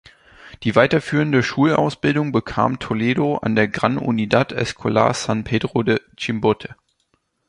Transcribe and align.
Die 0.63 0.75
weiterführende 0.75 1.43
Schulausbildung 1.43 2.31
bekam 2.31 2.79
Toledo 2.79 3.35
an 3.37 3.55
der 3.55 3.67
"Gran 3.67 3.99
Unidad 3.99 4.51
Escolar 4.51 5.13
San 5.13 5.43
Pedro 5.43 5.83
de 5.83 5.99
Chimbote". 6.17 6.75